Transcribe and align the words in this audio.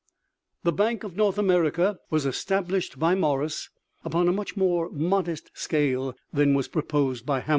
The 0.63 0.71
Bank 0.73 1.03
of 1.03 1.15
North 1.15 1.37
America 1.37 1.99
was 2.09 2.25
established 2.25 2.97
by 2.97 3.13
Morris 3.13 3.69
upon 4.03 4.27
a 4.27 4.31
much 4.33 4.57
more 4.57 4.89
modest 4.89 5.51
scale 5.53 6.15
than 6.33 6.55
was 6.55 6.67
proposed 6.67 7.23
by 7.23 7.41
Hamilton. 7.41 7.49